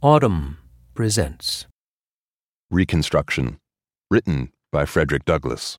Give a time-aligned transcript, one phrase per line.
[0.00, 0.58] Audm
[0.94, 1.66] presents
[2.70, 3.58] Reconstruction,
[4.08, 5.76] written by Frederick Douglass.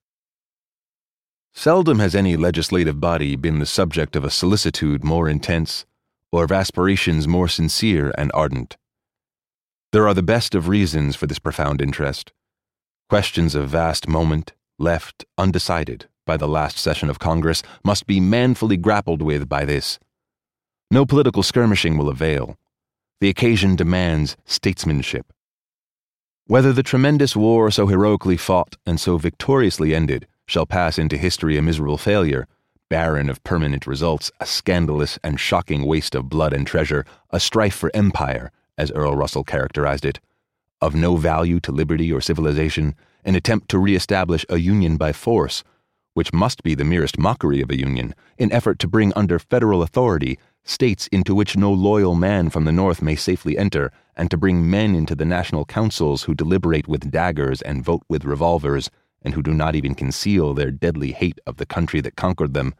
[1.54, 5.86] Seldom has any legislative body been the subject of a solicitude more intense
[6.30, 8.76] or of aspirations more sincere and ardent.
[9.90, 12.30] There are the best of reasons for this profound interest.
[13.08, 18.76] Questions of vast moment, left undecided by the last session of Congress, must be manfully
[18.76, 19.98] grappled with by this.
[20.90, 22.58] No political skirmishing will avail.
[23.20, 25.30] The occasion demands statesmanship.
[26.46, 31.58] Whether the tremendous war so heroically fought and so victoriously ended shall pass into history
[31.58, 32.48] a miserable failure,
[32.88, 37.74] barren of permanent results, a scandalous and shocking waste of blood and treasure, a strife
[37.74, 40.18] for empire, as Earl Russell characterized it,
[40.80, 45.62] of no value to liberty or civilization, an attempt to re-establish a union by force,
[46.14, 49.82] which must be the merest mockery of a union, an effort to bring under federal
[49.82, 54.36] authority states into which no loyal man from the North may safely enter, and to
[54.36, 58.90] bring men into the national councils who deliberate with daggers and vote with revolvers,
[59.22, 62.74] and who do not even conceal their deadly hate of the country that conquered them,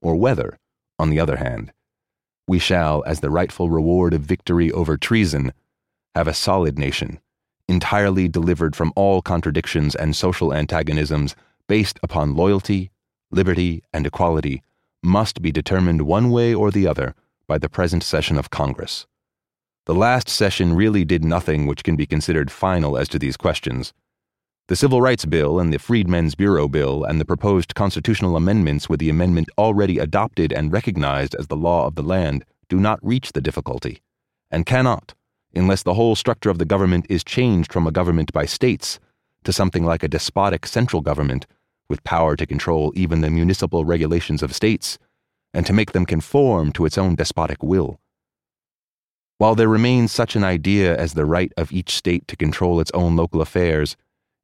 [0.00, 0.58] or whether,
[0.98, 1.72] on the other hand,
[2.46, 5.52] we shall, as the rightful reward of victory over treason,
[6.14, 7.20] have a solid nation,
[7.68, 11.36] entirely delivered from all contradictions and social antagonisms,
[11.68, 12.90] based upon loyalty,
[13.30, 14.62] liberty, and equality
[15.02, 17.14] must be determined one way or the other
[17.46, 19.06] by the present session of Congress.
[19.86, 23.94] The last session really did nothing which can be considered final as to these questions.
[24.68, 29.00] The Civil Rights Bill and the Freedmen's Bureau Bill and the proposed constitutional amendments with
[29.00, 33.32] the amendment already adopted and recognized as the law of the land do not reach
[33.32, 34.02] the difficulty,
[34.50, 35.14] and cannot,
[35.54, 39.00] unless the whole structure of the government is changed from a government by states
[39.44, 41.46] to something like a despotic central government
[41.88, 44.98] with power to control even the municipal regulations of states
[45.54, 48.00] and to make them conform to its own despotic will.
[49.38, 52.90] While there remains such an idea as the right of each state to control its
[52.92, 53.96] own local affairs,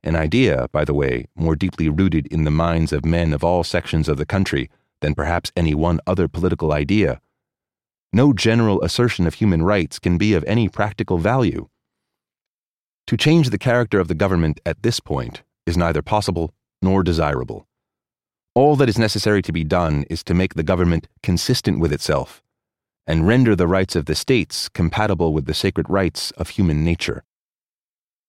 [0.03, 3.65] an idea, by the way, more deeply rooted in the minds of men of all
[3.65, 4.71] sections of the country
[5.01, 7.21] than perhaps any one other political idea,
[8.15, 11.69] no general assertion of human rights can be of any practical value.
[13.09, 17.67] To change the character of the government at this point is neither possible nor desirable.
[18.55, 22.41] All that is necessary to be done is to make the government consistent with itself
[23.07, 27.25] and render the rights of the states compatible with the sacred rights of human nature.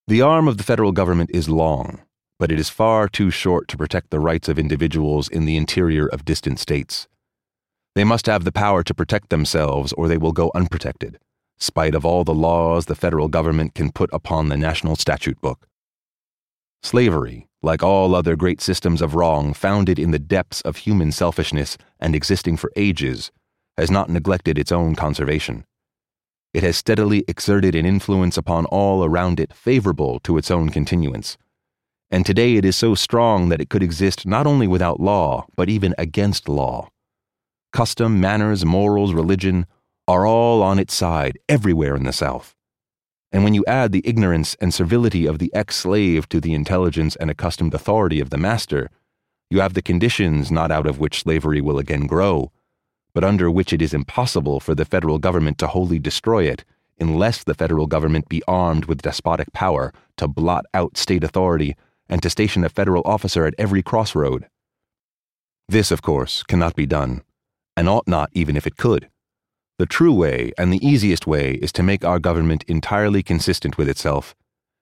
[0.07, 2.01] The arm of the federal government is long,
[2.39, 6.07] but it is far too short to protect the rights of individuals in the interior
[6.07, 7.07] of distant states.
[7.95, 11.19] They must have the power to protect themselves or they will go unprotected,
[11.57, 15.67] spite of all the laws the federal government can put upon the national statute book.
[16.83, 21.77] Slavery, like all other great systems of wrong founded in the depths of human selfishness
[21.99, 23.31] and existing for ages,
[23.75, 25.65] has not neglected its own conservation.
[26.53, 31.37] It has steadily exerted an influence upon all around it favorable to its own continuance.
[32.11, 35.67] And today it is so strong that it could exist not only without law, but
[35.67, 36.89] even against law.
[37.73, 39.65] Custom, manners, morals, religion
[40.07, 42.54] are all on its side everywhere in the South.
[43.35, 47.17] And when you add the ignorance and servility of the ex slave to the intelligence
[47.17, 48.89] and accustomed authority of the master,
[49.49, 52.53] you have the conditions not out of which slavery will again grow,
[53.13, 56.63] but under which it is impossible for the federal government to wholly destroy it
[56.97, 61.75] unless the federal government be armed with despotic power to blot out state authority
[62.07, 64.47] and to station a federal officer at every crossroad.
[65.67, 67.21] This, of course, cannot be done,
[67.75, 69.09] and ought not even if it could.
[69.77, 73.89] The true way and the easiest way is to make our government entirely consistent with
[73.89, 74.33] itself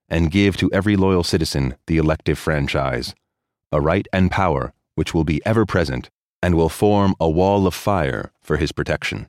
[0.08, 3.16] and give to every loyal citizen the elective franchise,
[3.72, 6.12] a right and power which will be ever present
[6.44, 9.28] and will form a wall of fire for his protection.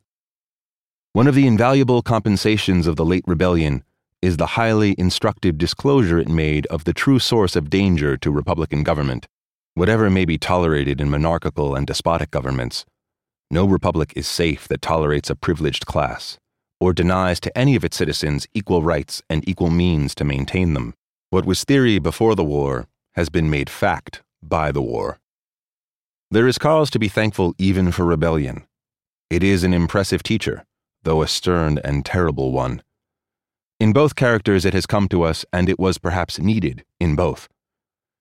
[1.15, 3.85] One of the invaluable compensations of the late rebellion
[4.21, 8.83] is the highly instructive disclosure it made of the true source of danger to Republican
[8.83, 9.29] government,
[9.75, 12.85] whatever may be tolerated in monarchical and despotic governments.
[13.51, 16.39] No republic is safe that tolerates a privileged class,
[16.81, 20.95] or denies to any of its citizens equal rights and equal means to maintain them.
[21.31, 25.19] What was theory before the war has been made fact by the war.
[26.31, 28.67] There is cause to be thankful even for rebellion.
[29.31, 30.65] It is an impressive teacher,
[31.03, 32.83] though a stern and terrible one.
[33.79, 37.49] In both characters, it has come to us, and it was perhaps needed in both.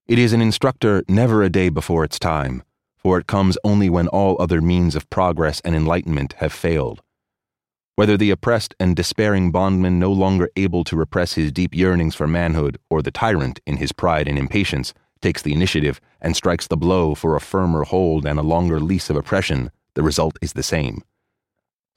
[0.08, 2.64] It is an instructor never a day before its time
[3.04, 7.02] for it comes only when all other means of progress and enlightenment have failed.
[7.96, 12.28] Whether the oppressed and despairing bondman no longer able to repress his deep yearnings for
[12.28, 16.78] manhood, or the tyrant, in his pride and impatience, takes the initiative and strikes the
[16.78, 20.64] blow for a firmer hold and a longer lease of oppression, the result is the
[20.64, 21.04] same.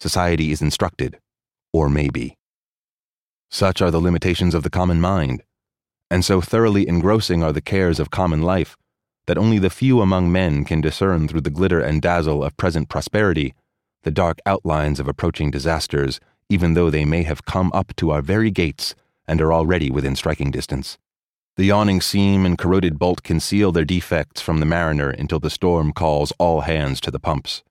[0.01, 1.19] Society is instructed,
[1.73, 2.37] or may be.
[3.51, 5.43] Such are the limitations of the common mind,
[6.11, 8.77] and so thoroughly engrossing are the cares of common life
[9.27, 12.89] that only the few among men can discern through the glitter and dazzle of present
[12.89, 13.55] prosperity
[14.03, 18.23] the dark outlines of approaching disasters, even though they may have come up to our
[18.23, 18.95] very gates
[19.27, 20.97] and are already within striking distance.
[21.57, 25.93] The yawning seam and corroded bolt conceal their defects from the mariner until the storm
[25.93, 27.65] calls all hands to the pumps.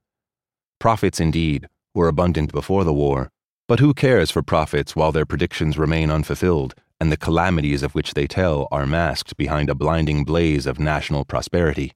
[0.78, 3.30] Prophets, indeed, were abundant before the war,
[3.68, 8.14] but who cares for prophets while their predictions remain unfulfilled and the calamities of which
[8.14, 11.92] they tell are masked behind a blinding blaze of national prosperity.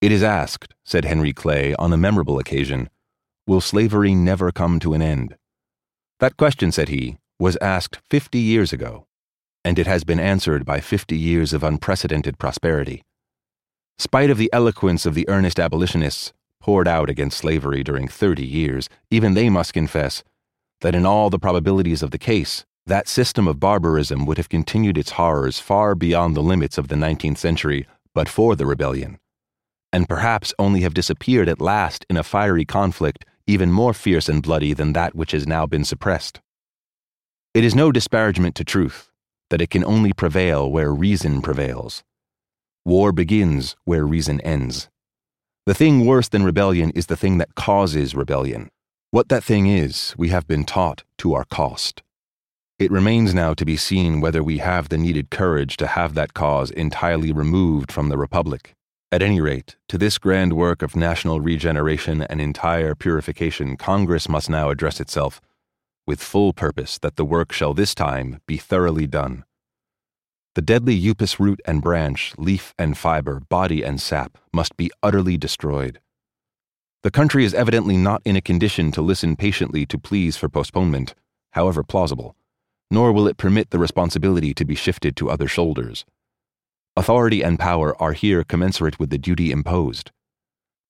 [0.00, 2.90] It is asked, said Henry Clay on a memorable occasion,
[3.46, 5.36] will slavery never come to an end?
[6.20, 9.06] That question, said he, was asked fifty years ago,
[9.64, 13.02] and it has been answered by fifty years of unprecedented prosperity.
[13.98, 18.88] Spite of the eloquence of the earnest abolitionists poured out against slavery during thirty years,
[19.10, 20.22] even they must confess
[20.80, 24.98] that in all the probabilities of the case, that system of barbarism would have continued
[24.98, 29.18] its horrors far beyond the limits of the 19th century but for the rebellion,
[29.92, 34.42] and perhaps only have disappeared at last in a fiery conflict even more fierce and
[34.42, 36.40] bloody than that which has now been suppressed.
[37.54, 39.10] It is no disparagement to truth
[39.50, 42.02] that it can only prevail where reason prevails.
[42.84, 44.88] War begins where reason ends.
[45.64, 48.68] The thing worse than rebellion is the thing that causes rebellion.
[49.10, 52.02] What that thing is, we have been taught to our cost.
[52.78, 56.32] It remains now to be seen whether we have the needed courage to have that
[56.32, 58.76] cause entirely removed from the Republic.
[59.10, 64.48] At any rate, to this grand work of national regeneration and entire purification, Congress must
[64.48, 65.40] now address itself,
[66.06, 69.42] with full purpose that the work shall this time be thoroughly done.
[70.54, 75.36] The deadly upas root and branch, leaf and fiber, body and sap must be utterly
[75.36, 75.98] destroyed.
[77.02, 81.16] The country is evidently not in a condition to listen patiently to pleas for postponement,
[81.50, 82.36] however plausible
[82.90, 86.04] nor will it permit the responsibility to be shifted to other shoulders.
[86.96, 90.10] Authority and power are here commensurate with the duty imposed.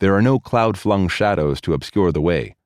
[0.00, 2.56] There are no cloud flung shadows to obscure the way.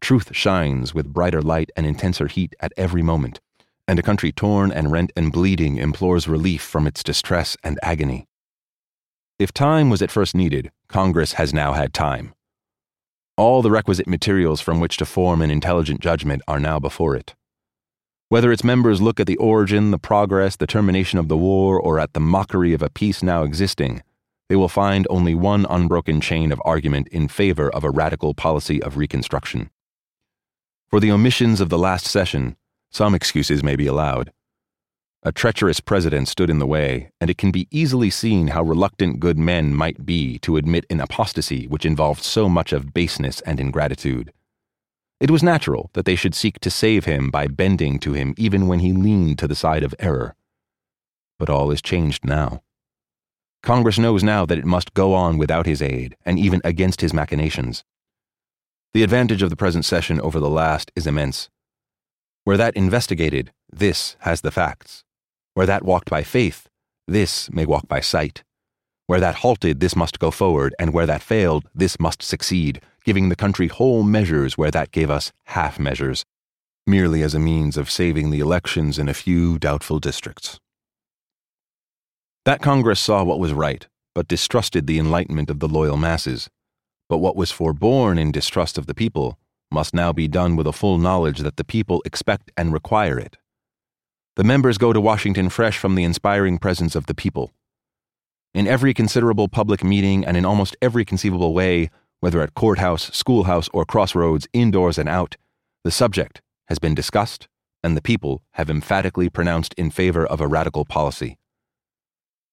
[0.00, 3.40] Truth shines with brighter light and intenser heat at every moment,
[3.86, 8.26] and a country torn and rent and bleeding implores relief from its distress and agony.
[9.38, 12.34] If time was at first needed, Congress has now had time.
[13.36, 17.34] All the requisite materials from which to form an intelligent judgment are now before it.
[18.32, 22.00] Whether its members look at the origin, the progress, the termination of the war, or
[22.00, 24.02] at the mockery of a peace now existing,
[24.48, 28.82] they will find only one unbroken chain of argument in favor of a radical policy
[28.82, 29.68] of Reconstruction.
[30.88, 32.56] For the omissions of the last session,
[32.90, 34.32] some excuses may be allowed.
[35.22, 39.20] A treacherous president stood in the way, and it can be easily seen how reluctant
[39.20, 43.60] good men might be to admit an apostasy which involved so much of baseness and
[43.60, 44.32] ingratitude.
[45.22, 48.66] It was natural that they should seek to save him by bending to him even
[48.66, 50.34] when he leaned to the side of error.
[51.38, 52.64] But all is changed now.
[53.62, 57.14] Congress knows now that it must go on without his aid, and even against his
[57.14, 57.84] machinations.
[58.94, 61.48] The advantage of the present session over the last is immense.
[62.42, 65.04] Where that investigated, this has the facts.
[65.54, 66.68] Where that walked by faith,
[67.06, 68.42] this may walk by sight.
[69.12, 73.28] Where that halted, this must go forward, and where that failed, this must succeed, giving
[73.28, 76.24] the country whole measures where that gave us half measures,
[76.86, 80.58] merely as a means of saving the elections in a few doubtful districts.
[82.46, 86.48] That Congress saw what was right, but distrusted the enlightenment of the loyal masses.
[87.10, 89.38] But what was forborne in distrust of the people
[89.70, 93.36] must now be done with a full knowledge that the people expect and require it.
[94.36, 97.52] The members go to Washington fresh from the inspiring presence of the people.
[98.54, 101.88] In every considerable public meeting and in almost every conceivable way,
[102.20, 105.36] whether at courthouse, schoolhouse, or crossroads, indoors and out,
[105.84, 107.48] the subject has been discussed,
[107.82, 111.38] and the people have emphatically pronounced in favor of a radical policy.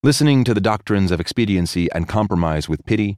[0.02, 3.18] Listening to the doctrines of expediency and compromise with pity,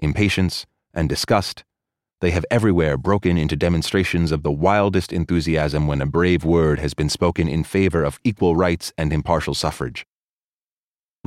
[0.00, 0.64] impatience,
[0.94, 1.62] and disgust,
[2.22, 6.94] they have everywhere broken into demonstrations of the wildest enthusiasm when a brave word has
[6.94, 10.06] been spoken in favor of equal rights and impartial suffrage.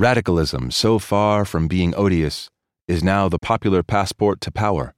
[0.00, 2.50] Radicalism, so far from being odious,
[2.86, 4.94] is now the popular passport to power.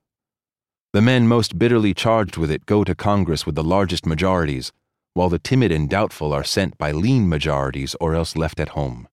[0.92, 4.72] The men most bitterly charged with it go to Congress with the largest majorities,
[5.14, 9.08] while the timid and doubtful are sent by lean majorities or else left at home.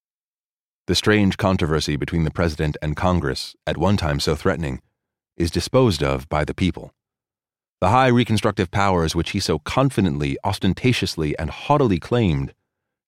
[0.88, 4.82] The strange controversy between the President and Congress, at one time so threatening,
[5.38, 6.92] is disposed of by the people.
[7.80, 12.52] The high reconstructive powers which he so confidently, ostentatiously, and haughtily claimed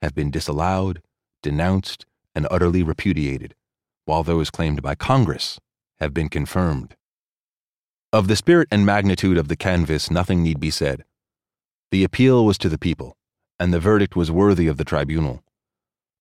[0.00, 1.02] have been disallowed,
[1.42, 3.54] denounced, and utterly repudiated
[4.10, 5.60] while those claimed by Congress
[6.00, 6.96] have been confirmed.
[8.12, 11.04] Of the spirit and magnitude of the canvass, nothing need be said.
[11.92, 13.16] The appeal was to the people,
[13.60, 15.44] and the verdict was worthy of the tribunal.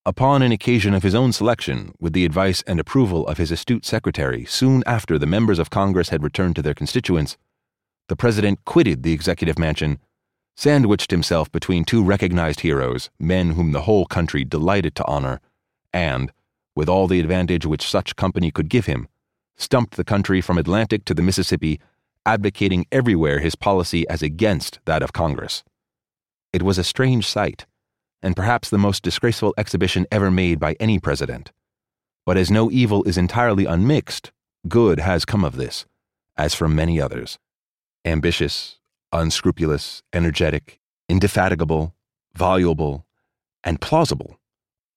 [0.05, 3.85] Upon an occasion of his own selection, with the advice and approval of his astute
[3.85, 7.37] secretary, soon after the members of Congress had returned to their constituents,
[8.07, 9.97] the president quitted the executive mansion,
[10.55, 15.41] sandwiched himself between two recognized heroes, men whom the whole country delighted to honor,
[15.93, 16.31] and,
[16.75, 19.07] with all the advantage which such company could give him,
[19.57, 21.79] stumped the country from Atlantic to the Mississippi,
[22.25, 25.63] advocating everywhere his policy as against that of Congress.
[26.53, 27.65] It was a strange sight,
[28.21, 31.51] and perhaps the most disgraceful exhibition ever made by any president.
[32.25, 34.31] But as no evil is entirely unmixed,
[34.67, 35.85] good has come of this,
[36.37, 37.37] as from many others.
[38.05, 38.77] Ambitious,
[39.11, 41.93] unscrupulous, energetic, indefatigable,
[42.33, 43.05] voluble,
[43.63, 44.38] and plausible.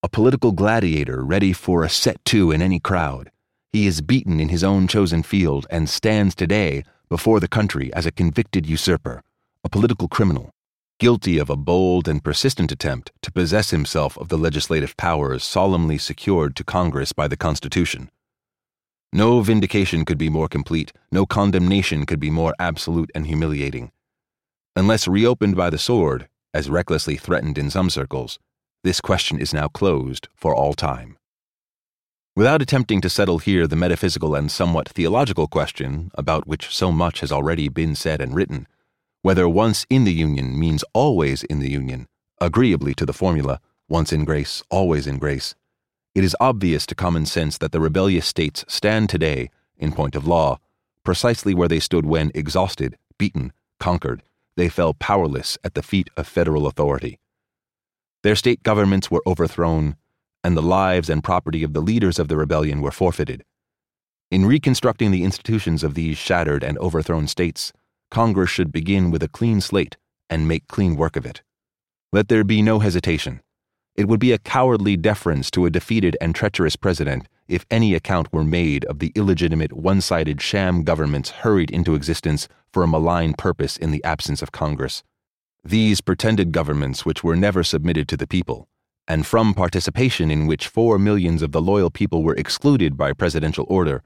[0.05, 3.31] A political gladiator ready for a set to in any crowd,
[3.73, 8.05] he is beaten in his own chosen field and stands today before the country as
[8.05, 9.23] a convicted usurper,
[9.63, 10.51] a political criminal,
[10.99, 15.99] guilty of a bold and persistent attempt to possess himself of the legislative powers solemnly
[15.99, 18.11] secured to Congress by the Constitution.
[19.13, 23.93] No vindication could be more complete, no condemnation could be more absolute and humiliating.
[24.75, 28.41] Unless reopened by the sword, as recklessly threatened in some circles,
[28.85, 31.17] this question is now closed for all time.
[32.35, 37.21] Without attempting to settle here the metaphysical and somewhat theological question, about which so much
[37.21, 38.67] has already been said and written,
[39.21, 42.09] whether once in the Union means always in the Union,
[42.41, 45.55] agreeably to the formula, once in grace, always in grace,
[46.15, 50.27] it is obvious to common sense that the rebellious states stand today, in point of
[50.27, 50.59] law,
[51.05, 54.23] precisely where they stood when, exhausted, beaten, conquered,
[54.57, 57.19] they fell powerless at the feet of federal authority.
[58.23, 59.97] Their state governments were overthrown,
[60.45, 63.45] and the lives and property of the leaders of the rebellion were forfeited.
[64.31, 67.73] In reconstructing the institutions of these shattered and overthrown states,
[68.11, 69.97] Congress should begin with a clean slate
[70.31, 71.43] and make clean work of it.
[72.12, 73.41] Let there be no hesitation.
[73.95, 78.33] It would be a cowardly deference to a defeated and treacherous president if any account
[78.33, 83.35] were made of the illegitimate, one sided sham governments hurried into existence for a malign
[83.35, 85.02] purpose in the absence of Congress.
[85.64, 88.69] These pretended governments, which were never submitted to the people,
[89.07, 93.64] and from participation in which four millions of the loyal people were excluded by presidential
[93.69, 94.02] order,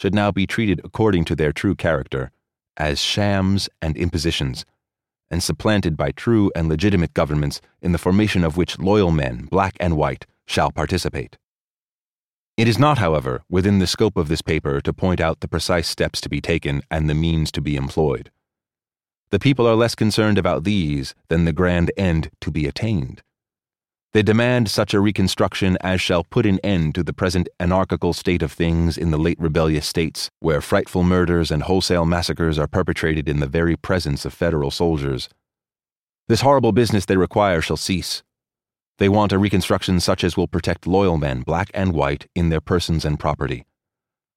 [0.00, 2.32] should now be treated according to their true character
[2.76, 4.64] as shams and impositions,
[5.30, 9.76] and supplanted by true and legitimate governments in the formation of which loyal men, black
[9.78, 11.36] and white, shall participate.
[12.56, 15.86] It is not, however, within the scope of this paper to point out the precise
[15.86, 18.30] steps to be taken and the means to be employed.
[19.30, 23.22] The people are less concerned about these than the grand end to be attained.
[24.12, 28.40] They demand such a reconstruction as shall put an end to the present anarchical state
[28.40, 33.28] of things in the late rebellious states, where frightful murders and wholesale massacres are perpetrated
[33.28, 35.28] in the very presence of federal soldiers.
[36.26, 38.22] This horrible business they require shall cease.
[38.96, 42.62] They want a reconstruction such as will protect loyal men, black and white, in their
[42.62, 43.66] persons and property.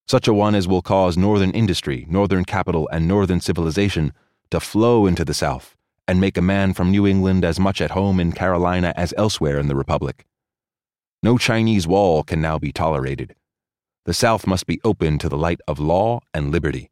[0.06, 4.12] Such a one as will cause northern industry, northern capital, and northern civilization
[4.52, 5.76] to flow into the South
[6.08, 9.58] and make a man from New England as much at home in Carolina as elsewhere
[9.58, 10.26] in the Republic.
[11.24, 13.36] No Chinese wall can now be tolerated.
[14.06, 16.90] The South must be open to the light of law and liberty,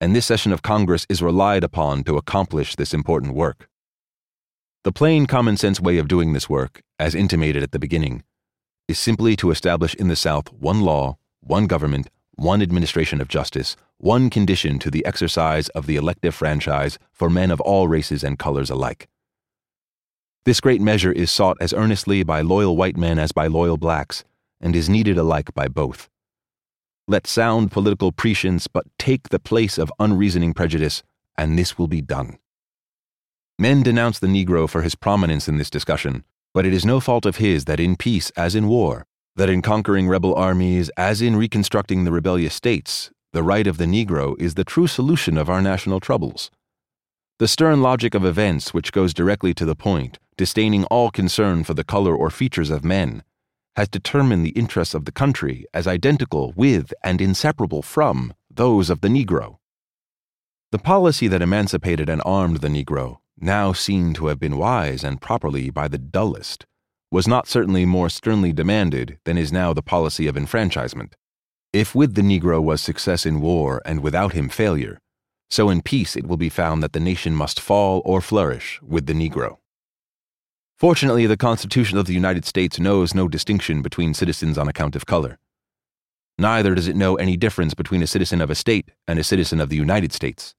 [0.00, 3.68] and this session of Congress is relied upon to accomplish this important work.
[4.84, 8.24] The plain common sense way of doing this work, as intimated at the beginning,
[8.88, 13.76] is simply to establish in the South one law, one government, one administration of justice,
[13.96, 18.38] one condition to the exercise of the elective franchise for men of all races and
[18.38, 19.08] colors alike.
[20.44, 24.24] This great measure is sought as earnestly by loyal white men as by loyal blacks,
[24.60, 26.08] and is needed alike by both.
[27.08, 31.02] Let sound political prescience but take the place of unreasoning prejudice,
[31.36, 32.38] and this will be done.
[33.58, 36.22] Men denounce the Negro for his prominence in this discussion,
[36.54, 39.06] but it is no fault of his that in peace as in war,
[39.38, 43.84] that in conquering rebel armies, as in reconstructing the rebellious states, the right of the
[43.84, 46.50] Negro is the true solution of our national troubles.
[47.38, 51.72] The stern logic of events, which goes directly to the point, disdaining all concern for
[51.72, 53.22] the color or features of men,
[53.76, 59.02] has determined the interests of the country as identical with and inseparable from those of
[59.02, 59.58] the Negro.
[60.72, 65.20] The policy that emancipated and armed the Negro, now seen to have been wise and
[65.20, 66.66] properly by the dullest,
[67.10, 71.16] was not certainly more sternly demanded than is now the policy of enfranchisement.
[71.72, 74.98] If with the Negro was success in war and without him failure,
[75.50, 79.06] so in peace it will be found that the nation must fall or flourish with
[79.06, 79.58] the Negro.
[80.76, 85.06] Fortunately, the Constitution of the United States knows no distinction between citizens on account of
[85.06, 85.38] color.
[86.38, 89.60] Neither does it know any difference between a citizen of a state and a citizen
[89.60, 90.54] of the United States.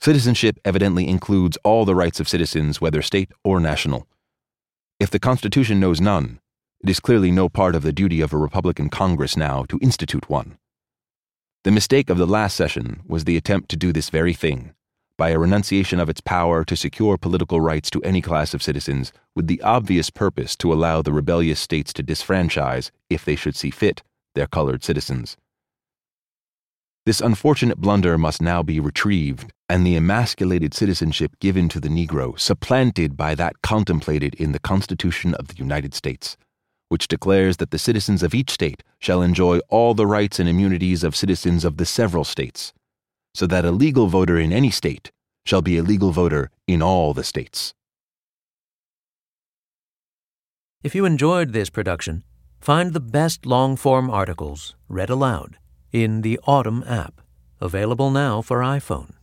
[0.00, 4.06] Citizenship evidently includes all the rights of citizens, whether state or national
[4.98, 6.40] If the Constitution knows none,
[6.82, 10.30] it is clearly no part of the duty of a Republican Congress now to institute
[10.30, 10.56] one.
[11.64, 14.72] The mistake of the last session was the attempt to do this very thing,
[15.18, 19.12] by a renunciation of its power to secure political rights to any class of citizens,
[19.34, 23.70] with the obvious purpose to allow the rebellious states to disfranchise, if they should see
[23.70, 24.02] fit,
[24.34, 25.36] their colored citizens.
[27.06, 32.36] This unfortunate blunder must now be retrieved, and the emasculated citizenship given to the Negro
[32.36, 36.36] supplanted by that contemplated in the Constitution of the United States,
[36.88, 41.04] which declares that the citizens of each state shall enjoy all the rights and immunities
[41.04, 42.72] of citizens of the several states,
[43.34, 45.12] so that a legal voter in any state
[45.44, 47.72] shall be a legal voter in all the states.
[50.82, 52.24] If you enjoyed this production,
[52.60, 55.58] find the best long form articles read aloud
[55.96, 57.22] in the Audm app,
[57.58, 59.15] available now for iPhone.